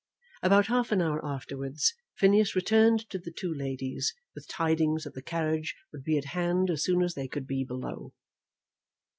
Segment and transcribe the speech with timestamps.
[0.41, 5.21] About half an hour afterwards Phineas returned to the two ladies with tidings that the
[5.21, 8.11] carriage would be at hand as soon as they could be below.